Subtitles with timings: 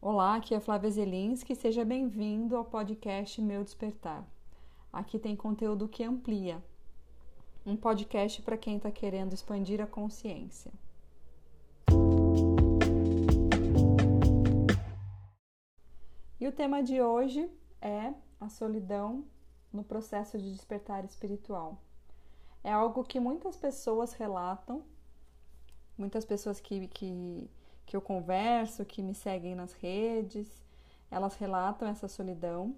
[0.00, 4.24] Olá, aqui é Flávia Zelinski, seja bem-vindo ao podcast Meu Despertar.
[4.92, 6.62] Aqui tem conteúdo que amplia,
[7.66, 10.72] um podcast para quem está querendo expandir a consciência.
[16.38, 17.50] E o tema de hoje
[17.82, 19.24] é a solidão
[19.72, 21.76] no processo de despertar espiritual.
[22.62, 24.84] É algo que muitas pessoas relatam,
[25.98, 27.50] muitas pessoas que, que
[27.88, 30.46] que eu converso, que me seguem nas redes,
[31.10, 32.76] elas relatam essa solidão.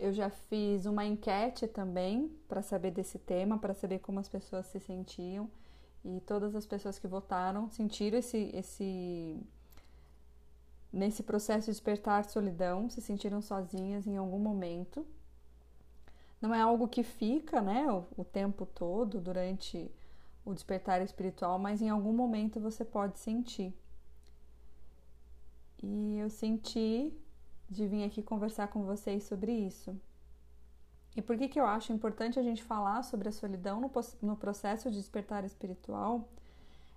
[0.00, 4.66] Eu já fiz uma enquete também para saber desse tema, para saber como as pessoas
[4.66, 5.48] se sentiam.
[6.04, 9.40] E todas as pessoas que votaram sentiram esse, esse
[10.92, 15.06] nesse processo de despertar solidão, se sentiram sozinhas em algum momento.
[16.40, 19.88] Não é algo que fica, né, o, o tempo todo durante
[20.44, 23.72] o despertar espiritual, mas em algum momento você pode sentir.
[25.82, 27.12] E eu senti
[27.68, 29.98] de vir aqui conversar com vocês sobre isso.
[31.16, 33.90] E por que, que eu acho importante a gente falar sobre a solidão no,
[34.22, 36.28] no processo de despertar espiritual?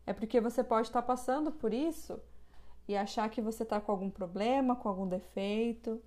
[0.06, 2.20] É porque você pode estar passando por isso
[2.88, 6.02] e achar que você está com algum problema, com algum defeito,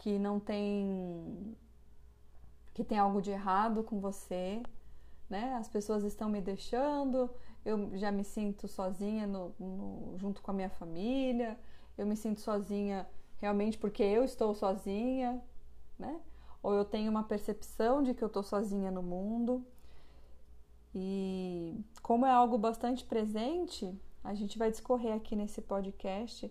[0.00, 1.56] que não tem.
[2.74, 4.62] que tem algo de errado com você,
[5.30, 5.54] né?
[5.54, 7.30] As pessoas estão me deixando,
[7.64, 11.58] eu já me sinto sozinha no, no, junto com a minha família,
[11.96, 13.06] eu me sinto sozinha
[13.38, 15.42] realmente porque eu estou sozinha,
[15.98, 16.20] né?
[16.62, 19.64] Ou eu tenho uma percepção de que eu estou sozinha no mundo.
[20.94, 26.50] E como é algo bastante presente, a gente vai discorrer aqui nesse podcast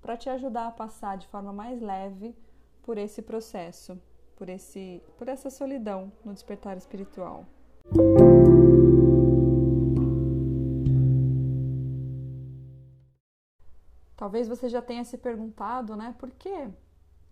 [0.00, 2.34] para te ajudar a passar de forma mais leve
[2.82, 4.00] por esse processo,
[4.36, 7.44] por esse por essa solidão no despertar espiritual.
[14.20, 16.68] Talvez você já tenha se perguntado, né, por quê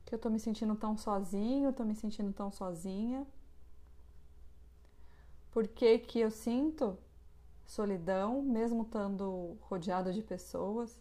[0.06, 3.27] que eu tô me sentindo tão sozinho, tô me sentindo tão sozinha?
[5.53, 6.97] Por que que eu sinto
[7.66, 10.98] solidão, mesmo estando rodeado de pessoas?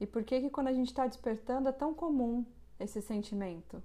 [0.00, 2.44] E por que que quando a gente está despertando é tão comum
[2.80, 3.80] esse sentimento?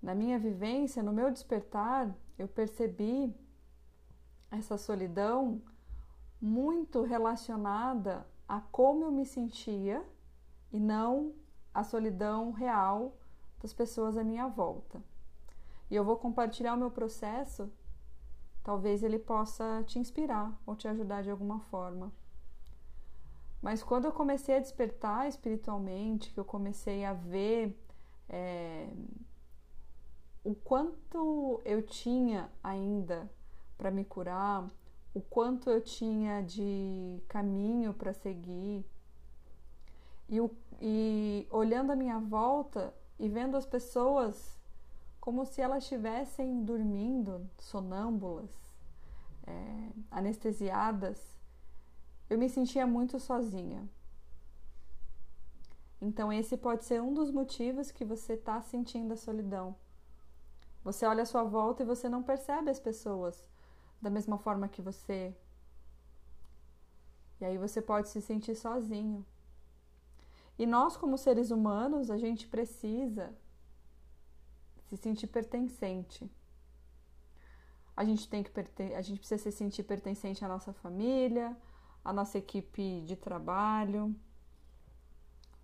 [0.00, 3.30] Na minha vivência, no meu despertar, eu percebi
[4.52, 5.60] essa solidão
[6.40, 10.04] muito relacionada a como eu me sentia
[10.70, 11.34] e não
[11.72, 13.16] a solidão real
[13.60, 15.02] das pessoas à minha volta.
[15.90, 17.70] E eu vou compartilhar o meu processo,
[18.62, 22.12] talvez ele possa te inspirar ou te ajudar de alguma forma.
[23.62, 27.78] Mas quando eu comecei a despertar espiritualmente, que eu comecei a ver
[28.28, 28.88] é,
[30.42, 33.30] o quanto eu tinha ainda
[33.82, 34.70] para me curar,
[35.12, 38.86] o quanto eu tinha de caminho para seguir.
[40.28, 40.38] E,
[40.80, 44.56] e olhando a minha volta e vendo as pessoas
[45.20, 48.56] como se elas estivessem dormindo, sonâmbulas,
[49.48, 51.20] é, anestesiadas,
[52.30, 53.82] eu me sentia muito sozinha.
[56.00, 59.74] Então, esse pode ser um dos motivos que você está sentindo a solidão.
[60.84, 63.51] Você olha à sua volta e você não percebe as pessoas
[64.02, 65.34] da mesma forma que você.
[67.40, 69.24] E aí você pode se sentir sozinho.
[70.58, 73.32] E nós, como seres humanos, a gente precisa
[74.88, 76.30] se sentir pertencente.
[77.96, 78.50] A gente tem que
[78.94, 81.56] a gente precisa se sentir pertencente à nossa família,
[82.04, 84.14] à nossa equipe de trabalho,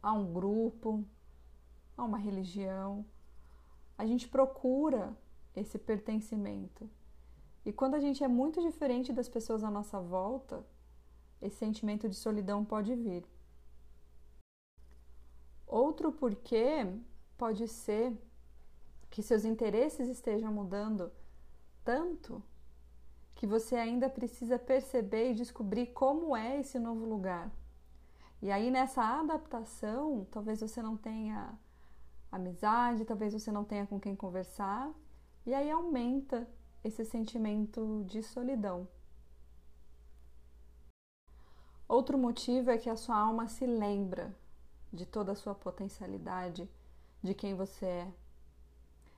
[0.02, 1.04] a um grupo,
[1.96, 3.04] a uma religião.
[3.96, 5.16] A gente procura
[5.56, 6.88] esse pertencimento.
[7.64, 10.64] E quando a gente é muito diferente das pessoas à nossa volta,
[11.40, 13.24] esse sentimento de solidão pode vir.
[15.66, 16.86] Outro porquê
[17.36, 18.16] pode ser
[19.10, 21.12] que seus interesses estejam mudando
[21.84, 22.42] tanto
[23.34, 27.50] que você ainda precisa perceber e descobrir como é esse novo lugar.
[28.42, 31.56] E aí nessa adaptação, talvez você não tenha
[32.30, 34.92] amizade, talvez você não tenha com quem conversar,
[35.46, 36.48] e aí aumenta
[36.82, 38.88] esse sentimento de solidão.
[41.88, 44.36] Outro motivo é que a sua alma se lembra
[44.92, 46.68] de toda a sua potencialidade,
[47.22, 48.12] de quem você é.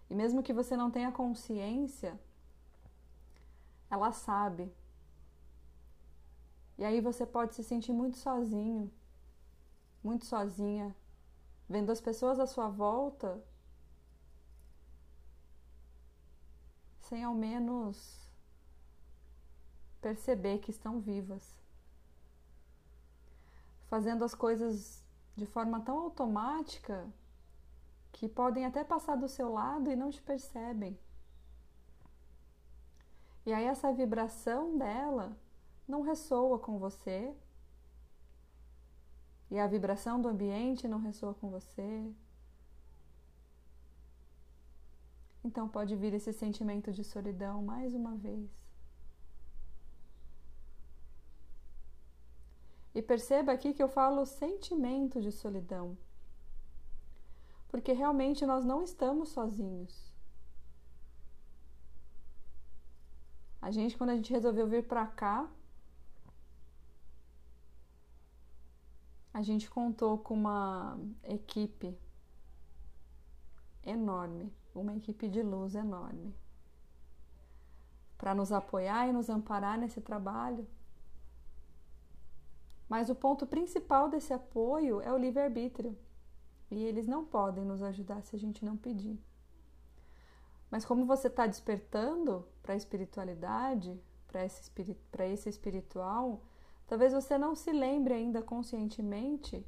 [0.09, 2.19] E mesmo que você não tenha consciência,
[3.91, 4.73] ela sabe.
[6.79, 8.91] E aí você pode se sentir muito sozinho,
[10.03, 10.95] muito sozinha,
[11.69, 13.43] vendo as pessoas à sua volta
[17.11, 18.21] sem ao menos
[20.01, 21.61] perceber que estão vivas,
[23.89, 25.05] fazendo as coisas
[25.37, 27.07] de forma tão automática
[28.13, 30.97] que podem até passar do seu lado e não te percebem.
[33.45, 35.37] E aí essa vibração dela
[35.89, 37.35] não ressoa com você.
[39.51, 42.09] E a vibração do ambiente não ressoa com você.
[45.43, 48.51] Então pode vir esse sentimento de solidão mais uma vez.
[52.95, 55.97] E perceba aqui que eu falo sentimento de solidão.
[57.69, 60.11] Porque realmente nós não estamos sozinhos.
[63.63, 65.49] A gente, quando a gente resolveu vir para cá,
[69.33, 71.97] a gente contou com uma equipe
[73.85, 76.35] enorme, uma equipe de luz enorme,
[78.17, 80.67] para nos apoiar e nos amparar nesse trabalho.
[82.89, 85.97] Mas o ponto principal desse apoio é o livre-arbítrio.
[86.71, 89.19] E eles não podem nos ajudar se a gente não pedir.
[90.71, 94.45] Mas como você está despertando para a espiritualidade, para
[95.27, 96.43] esse, espiritual,
[96.87, 99.67] talvez você não se lembre ainda conscientemente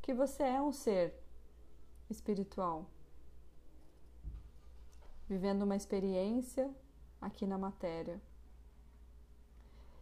[0.00, 1.20] que você é um ser
[2.08, 2.88] espiritual,
[5.28, 6.70] vivendo uma experiência
[7.20, 8.20] aqui na matéria.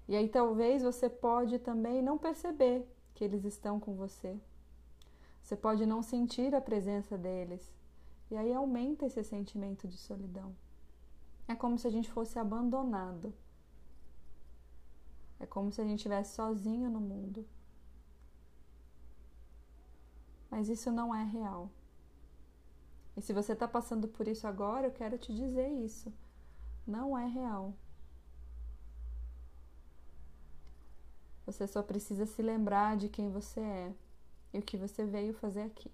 [0.06, 4.38] E aí talvez você pode também não perceber que eles estão com você.
[5.42, 7.72] Você pode não sentir a presença deles
[8.30, 10.54] e aí aumenta esse sentimento de solidão.
[11.46, 13.32] É como se a gente fosse abandonado.
[15.38, 17.46] É como se a gente estivesse sozinho no mundo.
[20.50, 21.70] Mas isso não é real.
[23.16, 26.12] E se você está passando por isso agora, eu quero te dizer isso.
[26.86, 27.72] Não é real.
[31.46, 33.94] Você só precisa se lembrar de quem você é
[34.52, 35.90] e o que você veio fazer aqui.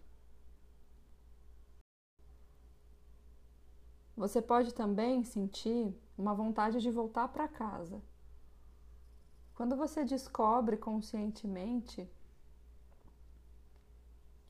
[4.17, 8.01] Você pode também sentir uma vontade de voltar para casa.
[9.55, 12.09] Quando você descobre conscientemente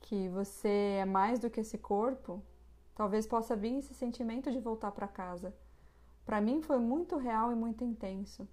[0.01, 2.43] que você é mais do que esse corpo,
[2.95, 5.53] talvez possa vir esse sentimento de voltar para casa.
[6.25, 8.47] Para mim foi muito real e muito intenso.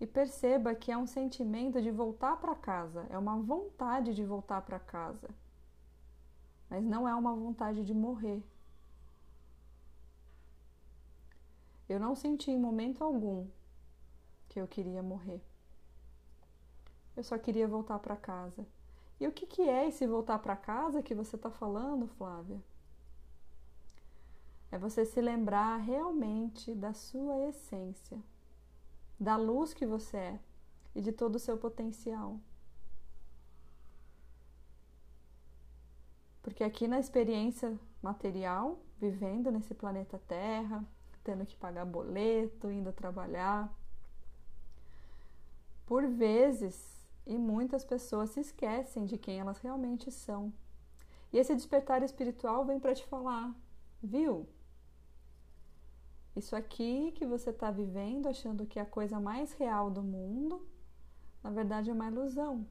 [0.00, 4.60] E perceba que é um sentimento de voltar para casa, é uma vontade de voltar
[4.62, 5.30] para casa.
[6.68, 8.42] Mas não é uma vontade de morrer.
[11.88, 13.46] Eu não senti em momento algum
[14.48, 15.40] que eu queria morrer.
[17.16, 18.66] Eu só queria voltar para casa.
[19.18, 22.60] E o que, que é esse voltar para casa que você está falando, Flávia?
[24.76, 28.22] É você se lembrar realmente da sua essência,
[29.18, 30.40] da luz que você é
[30.94, 32.38] e de todo o seu potencial.
[36.42, 40.84] Porque aqui na experiência material, vivendo nesse planeta Terra,
[41.24, 43.74] tendo que pagar boleto, indo trabalhar.
[45.86, 50.52] Por vezes, e muitas pessoas se esquecem de quem elas realmente são.
[51.32, 53.54] E esse despertar espiritual vem para te falar,
[54.02, 54.46] viu?
[56.36, 60.64] Isso aqui que você está vivendo, achando que é a coisa mais real do mundo,
[61.42, 62.66] na verdade é uma ilusão.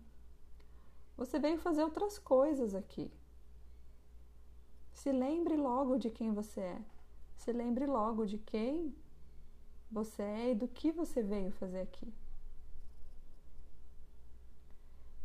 [1.18, 3.12] Você veio fazer outras coisas aqui.
[4.94, 6.82] Se lembre logo de quem você é
[7.38, 8.96] se lembre logo de quem
[9.92, 12.12] você é e do que você veio fazer aqui.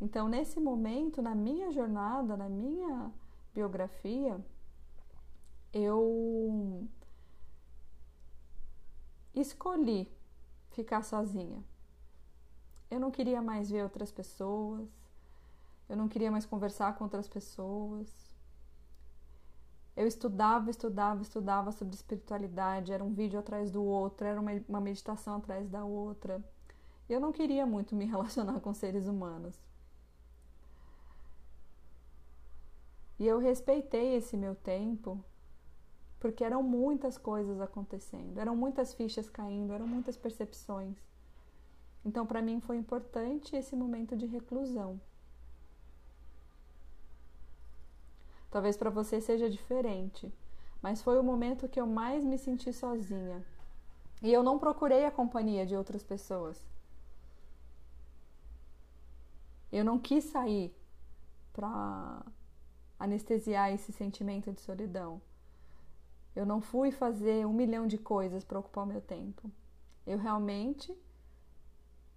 [0.00, 3.10] Então, nesse momento, na minha jornada, na minha
[3.54, 4.40] biografia,
[5.72, 6.86] eu
[9.34, 10.10] escolhi
[10.70, 11.62] ficar sozinha.
[12.90, 14.88] Eu não queria mais ver outras pessoas,
[15.88, 18.30] eu não queria mais conversar com outras pessoas,
[19.96, 25.36] eu estudava, estudava, estudava sobre espiritualidade, era um vídeo atrás do outro, era uma, meditação
[25.36, 26.42] atrás da outra.
[27.08, 29.60] Eu não queria muito me relacionar com seres humanos.
[33.18, 35.22] E eu respeitei esse meu tempo,
[36.20, 40.96] porque eram muitas coisas acontecendo, eram muitas fichas caindo, eram muitas percepções.
[42.04, 45.00] Então, para mim, foi importante esse momento de reclusão.
[48.50, 50.32] Talvez para você seja diferente,
[50.82, 53.44] mas foi o momento que eu mais me senti sozinha.
[54.22, 56.62] E eu não procurei a companhia de outras pessoas.
[59.72, 60.74] Eu não quis sair
[61.52, 62.22] para
[62.98, 65.22] anestesiar esse sentimento de solidão.
[66.34, 69.50] Eu não fui fazer um milhão de coisas para ocupar o meu tempo.
[70.06, 70.96] Eu realmente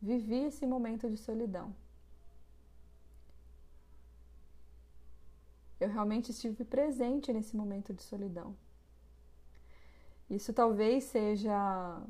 [0.01, 1.75] vivi esse momento de solidão.
[5.79, 8.55] Eu realmente estive presente nesse momento de solidão.
[10.29, 12.01] Isso talvez seja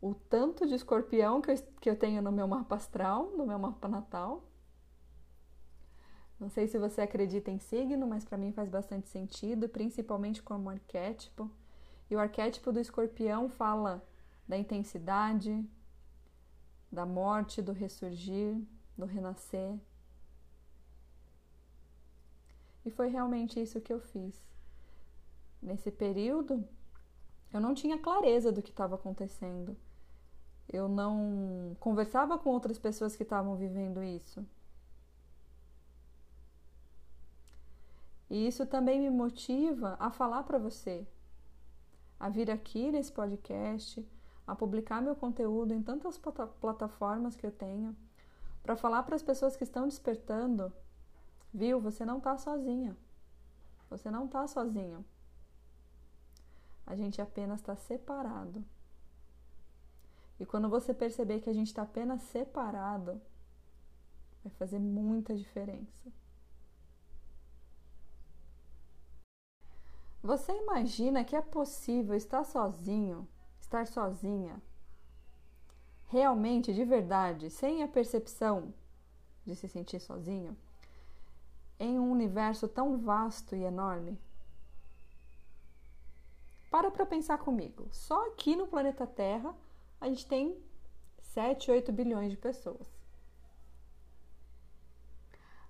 [0.00, 3.58] o tanto de escorpião que eu, que eu tenho no meu mapa astral, no meu
[3.58, 4.44] mapa natal.
[6.38, 10.68] Não sei se você acredita em signo, mas para mim faz bastante sentido, principalmente como
[10.68, 11.50] arquétipo.
[12.10, 14.06] E o arquétipo do escorpião fala
[14.46, 15.64] da intensidade,
[16.92, 18.56] da morte, do ressurgir,
[18.96, 19.78] do renascer.
[22.84, 24.40] E foi realmente isso que eu fiz.
[25.60, 26.62] Nesse período,
[27.52, 29.76] eu não tinha clareza do que estava acontecendo.
[30.68, 34.46] Eu não conversava com outras pessoas que estavam vivendo isso.
[38.28, 41.06] E isso também me motiva a falar para você,
[42.18, 44.06] a vir aqui nesse podcast,
[44.46, 46.18] a publicar meu conteúdo em tantas
[46.60, 47.96] plataformas que eu tenho,
[48.62, 50.72] para falar para as pessoas que estão despertando,
[51.54, 51.80] viu?
[51.80, 52.96] Você não está sozinha.
[53.88, 55.04] Você não está sozinho.
[56.84, 58.64] A gente apenas está separado.
[60.38, 63.20] E quando você perceber que a gente está apenas separado,
[64.42, 66.12] vai fazer muita diferença.
[70.26, 73.26] Você imagina que é possível estar sozinho
[73.66, 74.62] estar sozinha,
[76.06, 78.72] realmente, de verdade, sem a percepção
[79.44, 80.56] de se sentir sozinho,
[81.78, 84.18] em um universo tão vasto e enorme?
[86.70, 87.88] Para para pensar comigo.
[87.92, 89.54] Só aqui no planeta Terra
[90.00, 90.56] a gente tem
[91.20, 92.86] 7, 8 bilhões de pessoas.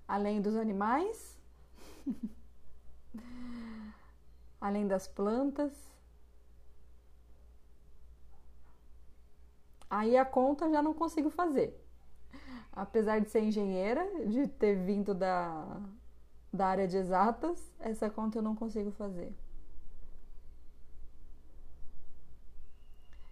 [0.07, 1.39] Além dos animais,
[4.66, 5.73] além das plantas,
[9.88, 11.75] Aí a conta já não consigo fazer.
[12.73, 15.80] Apesar de ser engenheira, de ter vindo da,
[16.52, 19.35] da área de exatas, essa conta eu não consigo fazer.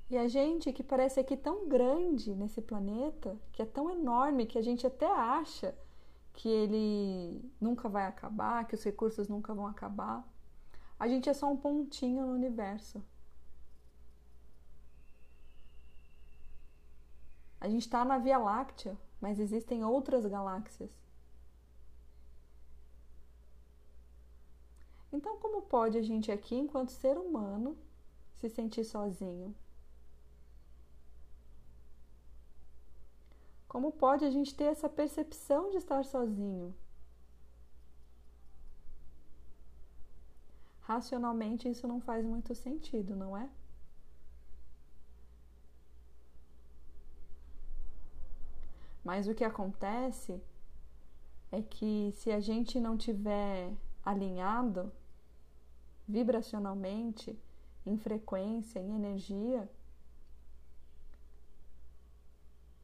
[0.08, 4.58] E a gente que parece aqui tão grande nesse planeta, que é tão enorme que
[4.58, 5.74] a gente até acha
[6.32, 10.24] que ele nunca vai acabar, que os recursos nunca vão acabar.
[11.04, 13.04] A gente é só um pontinho no universo.
[17.60, 20.90] A gente está na Via Láctea, mas existem outras galáxias.
[25.12, 27.76] Então, como pode a gente aqui, enquanto ser humano,
[28.36, 29.54] se sentir sozinho?
[33.68, 36.74] Como pode a gente ter essa percepção de estar sozinho?
[40.84, 43.48] Racionalmente, isso não faz muito sentido, não é?
[49.02, 50.40] Mas o que acontece
[51.50, 53.72] é que se a gente não tiver
[54.04, 54.92] alinhado
[56.06, 57.38] vibracionalmente,
[57.86, 59.68] em frequência, em energia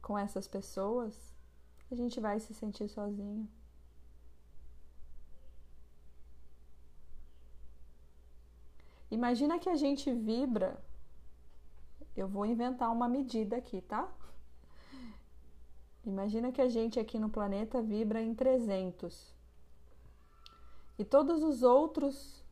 [0.02, 1.34] com essas pessoas,
[1.90, 3.48] a gente vai se sentir sozinho.
[9.10, 10.80] Imagina que a gente vibra.
[12.16, 14.08] Eu vou inventar uma medida aqui, tá?
[16.04, 19.34] Imagina que a gente aqui no planeta vibra em 300
[20.98, 22.42] e todos os outros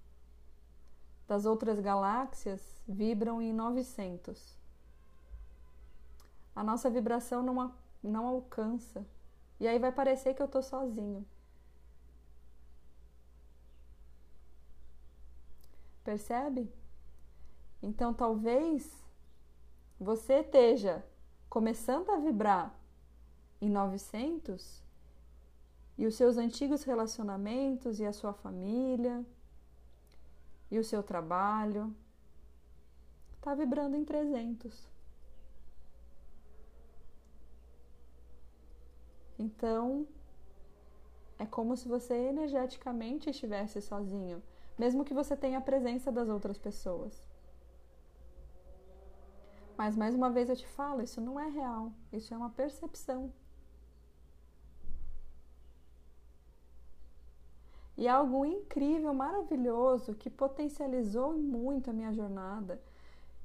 [1.27, 4.57] das outras galáxias vibram em 900.
[6.57, 9.05] A nossa vibração não, não alcança
[9.61, 11.27] e aí vai parecer que eu estou sozinho.
[16.09, 16.73] Percebe?
[17.83, 19.05] Então talvez
[20.01, 21.05] você esteja
[21.51, 22.75] começando a vibrar
[23.61, 24.83] em 900
[25.99, 29.23] e os seus antigos relacionamentos e a sua família
[30.71, 31.95] e o seu trabalho
[33.37, 34.89] está vibrando em 300.
[39.39, 40.09] Então,
[41.39, 44.43] é como se você energeticamente estivesse sozinho,
[44.79, 47.23] mesmo que você tenha a presença das outras pessoas.
[49.77, 53.33] Mas mais uma vez eu te falo, isso não é real, isso é uma percepção.
[57.97, 62.81] E é algo incrível, maravilhoso, que potencializou muito a minha jornada,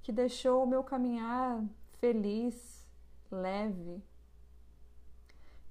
[0.03, 1.63] que deixou o meu caminhar
[1.99, 2.87] feliz,
[3.31, 4.03] leve,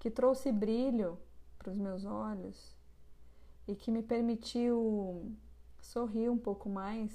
[0.01, 1.17] que trouxe brilho
[1.59, 2.77] para os meus olhos
[3.69, 5.33] e que me permitiu
[5.83, 7.13] sorrir um pouco mais,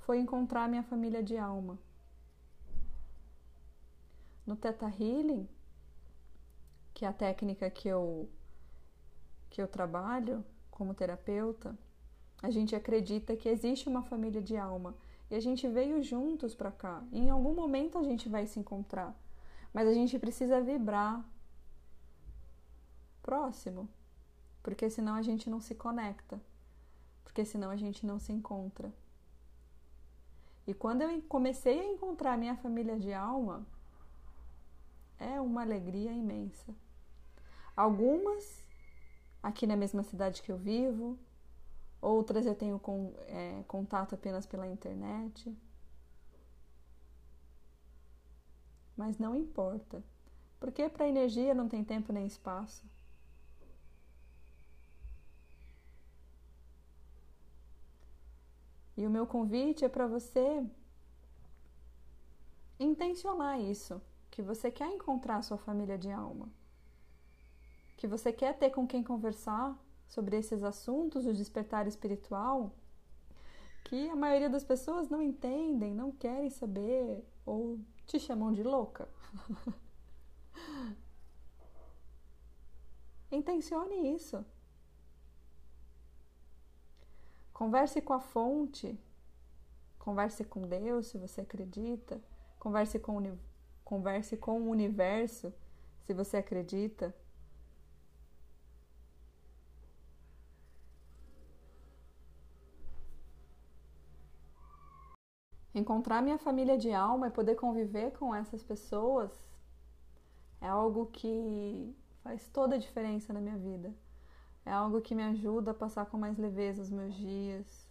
[0.00, 1.78] foi encontrar minha família de alma.
[4.44, 5.48] No Theta Healing,
[6.92, 8.28] que é a técnica que eu
[9.48, 11.78] que eu trabalho como terapeuta,
[12.42, 14.96] a gente acredita que existe uma família de alma
[15.30, 17.04] e a gente veio juntos para cá.
[17.12, 19.14] E em algum momento a gente vai se encontrar,
[19.72, 21.22] mas a gente precisa vibrar
[23.22, 23.88] próximo,
[24.62, 26.40] porque senão a gente não se conecta,
[27.22, 28.92] porque senão a gente não se encontra.
[30.66, 33.66] E quando eu comecei a encontrar minha família de alma,
[35.18, 36.74] é uma alegria imensa.
[37.76, 38.62] Algumas
[39.42, 41.18] aqui na mesma cidade que eu vivo,
[42.00, 45.56] outras eu tenho com, é, contato apenas pela internet.
[48.96, 50.02] Mas não importa,
[50.60, 52.84] porque para energia não tem tempo nem espaço.
[58.96, 60.64] E o meu convite é para você
[62.78, 66.48] intencionar isso, que você quer encontrar sua família de alma
[68.02, 72.74] que você quer ter com quem conversar sobre esses assuntos do despertar espiritual,
[73.84, 79.08] que a maioria das pessoas não entendem, não querem saber ou te chamam de louca.
[83.30, 84.44] Intencione isso.
[87.52, 88.98] Converse com a fonte,
[89.98, 92.20] converse com Deus se você acredita,
[92.58, 93.38] converse com,
[93.84, 95.52] converse com o universo
[96.00, 97.14] se você acredita.
[105.74, 109.30] Encontrar minha família de alma e poder conviver com essas pessoas
[110.60, 113.92] é algo que faz toda a diferença na minha vida.
[114.64, 117.86] É algo que me ajuda a passar com mais leveza os meus dias.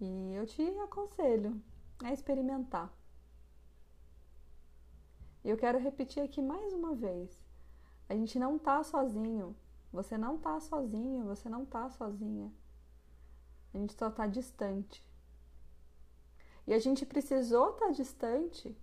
[0.00, 1.60] E eu te aconselho
[2.04, 2.92] a experimentar.
[5.44, 7.30] E eu quero repetir aqui mais uma vez.
[8.08, 9.56] A gente não tá sozinho.
[9.92, 12.52] Você não tá sozinho, você não tá sozinha.
[13.72, 15.02] A gente só tá distante.
[16.66, 18.76] E a gente precisou estar distante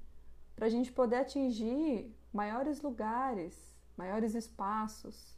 [0.55, 5.37] para a gente poder atingir maiores lugares, maiores espaços.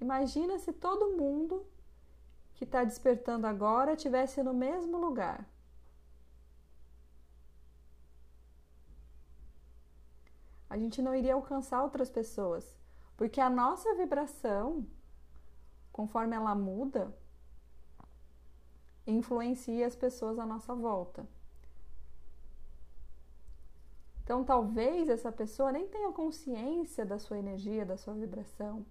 [0.00, 1.66] Imagina se todo mundo
[2.54, 5.48] que está despertando agora tivesse no mesmo lugar.
[10.70, 12.76] A gente não iria alcançar outras pessoas,
[13.16, 14.86] porque a nossa vibração,
[15.90, 17.16] conforme ela muda,
[19.06, 21.26] influencia as pessoas à nossa volta.
[24.22, 28.84] Então, talvez essa pessoa nem tenha consciência da sua energia, da sua vibração,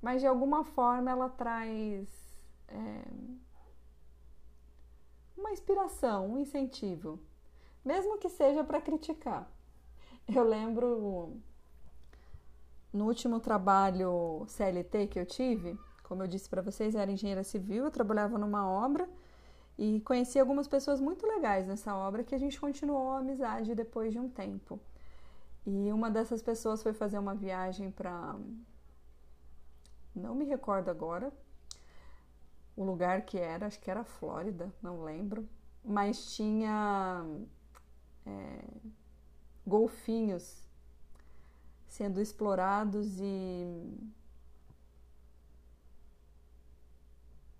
[0.00, 2.08] mas de alguma forma ela traz
[2.68, 3.02] é,
[5.36, 7.18] uma inspiração, um incentivo,
[7.84, 9.50] mesmo que seja para criticar.
[10.26, 11.40] Eu lembro
[12.92, 17.44] no último trabalho CLT que eu tive, como eu disse para vocês, eu era engenheira
[17.44, 19.08] civil, eu trabalhava numa obra
[19.78, 24.12] e conheci algumas pessoas muito legais nessa obra que a gente continuou a amizade depois
[24.12, 24.80] de um tempo.
[25.66, 28.36] E uma dessas pessoas foi fazer uma viagem para.
[30.18, 31.32] Não me recordo agora
[32.76, 35.48] o lugar que era, acho que era Flórida, não lembro,
[35.84, 37.24] mas tinha
[38.24, 38.64] é,
[39.66, 40.68] golfinhos
[41.86, 43.98] sendo explorados e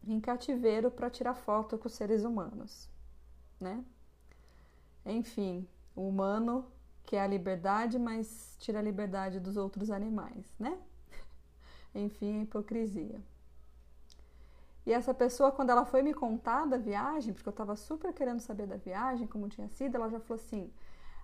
[0.07, 2.89] em cativeiro para tirar foto com os seres humanos,
[3.61, 3.85] né?
[5.05, 5.67] Enfim,
[5.97, 6.71] o humano
[7.05, 10.79] quer a liberdade, mas tira a liberdade dos outros animais, né?
[11.95, 13.21] Enfim, a hipocrisia.
[14.87, 18.41] E essa pessoa, quando ela foi me contar da viagem, porque eu estava super querendo
[18.41, 20.73] saber da viagem, como tinha sido, ela já falou assim: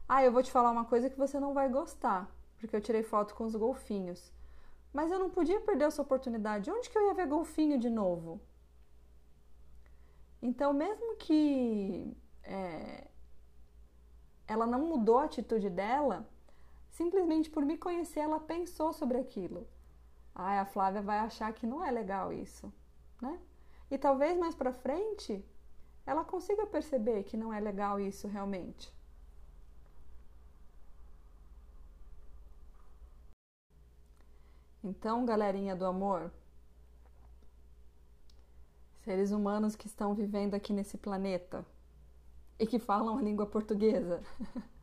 [0.09, 3.03] Ah, eu vou te falar uma coisa que você não vai gostar, porque eu tirei
[3.03, 4.33] foto com os golfinhos.
[4.93, 6.71] Mas eu não podia perder essa oportunidade.
[6.71, 8.41] Onde que eu ia ver golfinho de novo?
[10.43, 13.09] Então, mesmo que é,
[14.47, 16.29] ela não mudou a atitude dela,
[16.91, 19.67] simplesmente por me conhecer, ela pensou sobre aquilo.
[20.35, 22.73] Ah, a Flávia vai achar que não é legal isso,
[23.21, 23.39] né?
[23.91, 25.45] E talvez mais para frente
[26.07, 28.93] ela consiga perceber que não é legal isso realmente.
[34.83, 36.31] Então, galerinha do amor,
[39.03, 41.65] seres humanos que estão vivendo aqui nesse planeta
[42.59, 44.23] e que falam a língua portuguesa.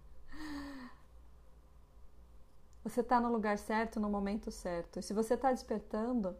[2.84, 5.00] Você está no lugar certo, no momento certo.
[5.00, 6.36] E se você está despertando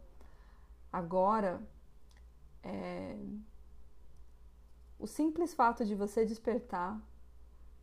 [0.92, 1.62] agora,
[2.62, 3.16] é...
[4.98, 7.00] o simples fato de você despertar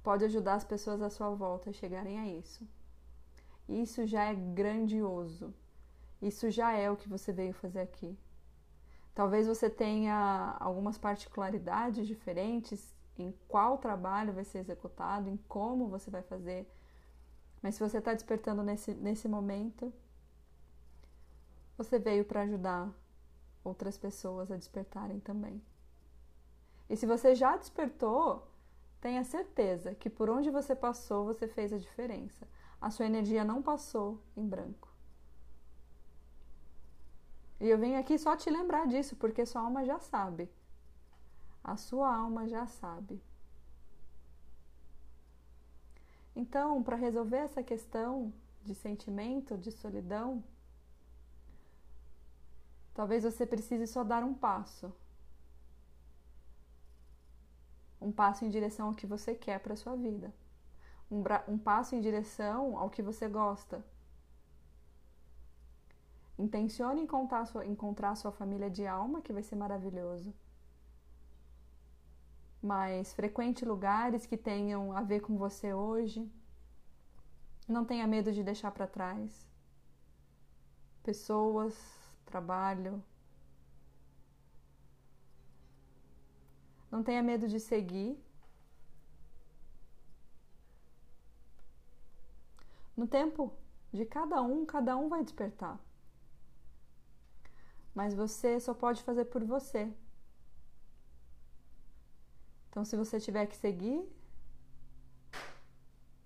[0.03, 2.67] pode ajudar as pessoas à sua volta a chegarem a isso.
[3.67, 5.53] Isso já é grandioso.
[6.21, 8.17] Isso já é o que você veio fazer aqui.
[9.13, 16.09] Talvez você tenha algumas particularidades diferentes em qual trabalho vai ser executado, em como você
[16.09, 16.69] vai fazer.
[17.61, 19.93] Mas se você está despertando nesse, nesse momento,
[21.77, 22.89] você veio para ajudar
[23.63, 25.61] outras pessoas a despertarem também.
[26.89, 28.47] E se você já despertou,
[28.99, 32.47] tenha certeza que por onde você passou, você fez a diferença.
[32.81, 34.89] A sua energia não passou em branco.
[37.59, 40.49] E eu venho aqui só te lembrar disso, porque sua alma já sabe.
[41.63, 43.21] A sua alma já sabe.
[46.41, 50.41] Então, para resolver essa questão de sentimento, de solidão,
[52.93, 54.89] talvez você precise só dar um passo.
[57.99, 60.33] Um passo em direção ao que você quer para sua vida.
[61.11, 63.83] Um, um passo em direção ao que você gosta.
[66.37, 70.33] Intencione encontrar sua, encontrar sua família de alma, que vai ser maravilhoso.
[72.61, 76.29] Mas frequente lugares que tenham a ver com você hoje.
[77.67, 79.47] Não tenha medo de deixar para trás.
[81.03, 81.75] Pessoas,
[82.25, 83.03] trabalho.
[86.91, 88.17] Não tenha medo de seguir.
[92.97, 93.53] No tempo
[93.93, 95.79] de cada um, cada um vai despertar
[97.99, 99.91] mas você só pode fazer por você.
[102.69, 104.07] Então, se você tiver que seguir,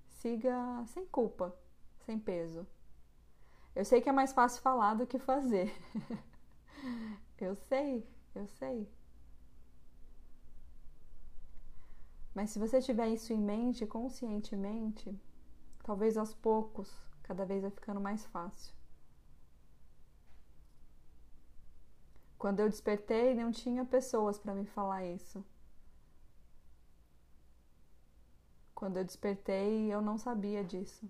[0.08, 1.56] siga sem culpa,
[2.06, 2.67] sem peso.
[3.75, 5.73] Eu sei que é mais fácil falar do que fazer.
[7.39, 8.88] eu sei, eu sei.
[12.34, 15.13] Mas se você tiver isso em mente, conscientemente,
[15.84, 16.91] talvez aos poucos,
[17.23, 18.73] cada vez vai ficando mais fácil.
[22.38, 25.45] Quando eu despertei, não tinha pessoas para me falar isso.
[28.84, 31.10] Quando eu despertei, eu não sabia disso.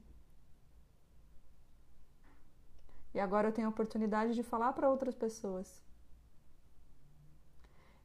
[3.15, 5.81] E agora eu tenho a oportunidade de falar para outras pessoas.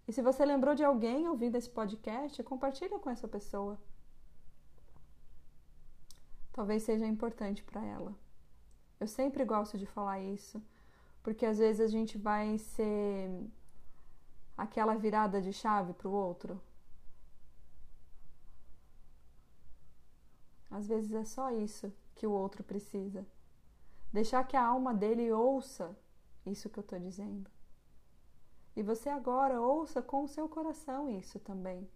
[0.07, 3.78] E se você lembrou de alguém ouvindo esse podcast, compartilha com essa pessoa.
[6.50, 8.14] Talvez seja importante para ela.
[8.98, 10.62] Eu sempre gosto de falar isso
[11.22, 13.28] porque às vezes a gente vai ser
[14.57, 16.59] aquela virada de chave para o outro.
[20.78, 23.26] Às vezes é só isso que o outro precisa.
[24.12, 25.98] Deixar que a alma dele ouça
[26.46, 27.50] isso que eu estou dizendo.
[28.76, 31.90] E você agora ouça com o seu coração isso também.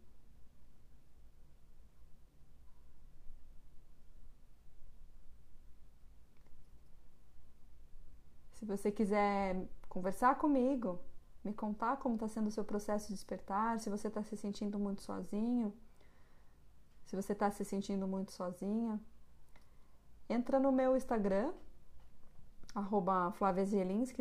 [8.54, 10.98] Se você quiser conversar comigo,
[11.44, 14.76] me contar como está sendo o seu processo de despertar, se você está se sentindo
[14.76, 15.72] muito sozinho,
[17.12, 18.98] se você está se sentindo muito sozinha,
[20.30, 21.52] entra no meu Instagram,
[22.74, 23.30] arroba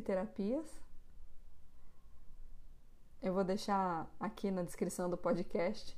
[0.04, 0.67] Terapias.
[3.21, 5.97] Eu vou deixar aqui na descrição do podcast,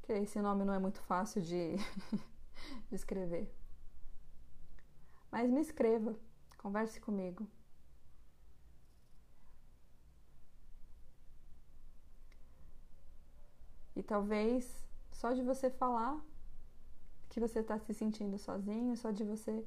[0.00, 1.76] que esse nome não é muito fácil de,
[2.88, 3.54] de escrever.
[5.30, 6.16] Mas me escreva,
[6.56, 7.46] converse comigo.
[13.94, 14.82] E talvez
[15.22, 16.20] só de você falar
[17.28, 19.64] que você está se sentindo sozinho, só de você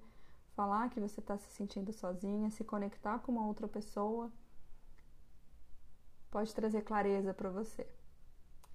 [0.53, 4.29] falar que você está se sentindo sozinha, se conectar com uma outra pessoa,
[6.29, 7.87] pode trazer clareza para você.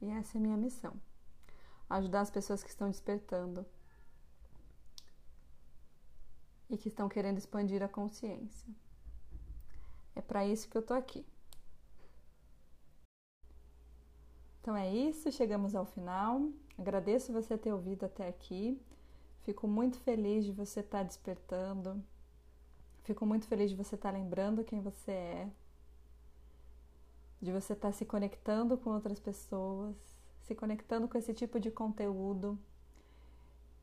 [0.01, 0.99] E essa é a minha missão:
[1.90, 3.66] ajudar as pessoas que estão despertando
[6.71, 8.75] e que estão querendo expandir a consciência.
[10.14, 11.27] É para isso que eu tô aqui.
[14.61, 16.51] Então é isso, chegamos ao final.
[16.81, 18.81] Agradeço você ter ouvido até aqui.
[19.43, 22.03] Fico muito feliz de você estar tá despertando.
[23.03, 25.51] Fico muito feliz de você estar tá lembrando quem você é.
[27.38, 29.95] De você estar tá se conectando com outras pessoas,
[30.40, 32.59] se conectando com esse tipo de conteúdo.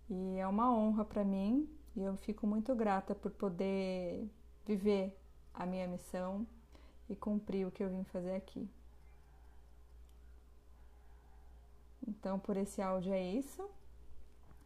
[0.09, 4.27] E é uma honra para mim e eu fico muito grata por poder
[4.65, 5.15] viver
[5.53, 6.47] a minha missão
[7.07, 8.67] e cumprir o que eu vim fazer aqui.
[12.07, 13.69] Então, por esse áudio é isso.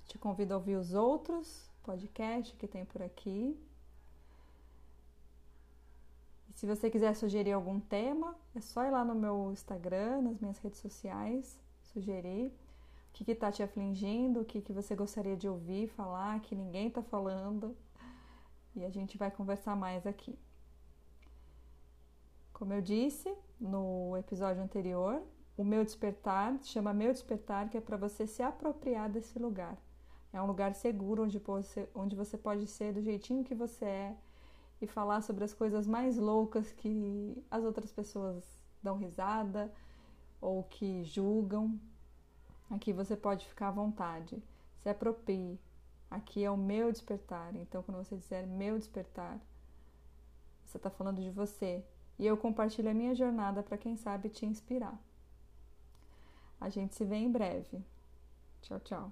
[0.05, 3.59] Te convido a ouvir os outros podcasts que tem por aqui.
[6.49, 10.39] E se você quiser sugerir algum tema, é só ir lá no meu Instagram, nas
[10.39, 12.53] minhas redes sociais, sugerir.
[13.09, 14.41] O que está te afligindo?
[14.41, 17.75] O que, que você gostaria de ouvir, falar, que ninguém está falando?
[18.75, 20.37] E a gente vai conversar mais aqui.
[22.53, 25.21] Como eu disse no episódio anterior,
[25.57, 29.77] o meu despertar chama meu despertar, que é para você se apropriar desse lugar.
[30.33, 34.15] É um lugar seguro onde você, onde você pode ser do jeitinho que você é
[34.81, 38.43] e falar sobre as coisas mais loucas que as outras pessoas
[38.81, 39.71] dão risada
[40.39, 41.79] ou que julgam.
[42.69, 44.41] Aqui você pode ficar à vontade,
[44.81, 45.59] se aproprie.
[46.09, 47.55] Aqui é o meu despertar.
[47.55, 49.39] Então, quando você disser meu despertar,
[50.65, 51.85] você está falando de você.
[52.17, 54.99] E eu compartilho a minha jornada para quem sabe te inspirar.
[56.61, 57.83] A gente se vê em breve.
[58.61, 59.11] Tchau, tchau.